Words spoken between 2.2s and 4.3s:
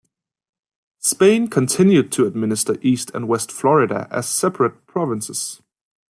administer East and West Florida as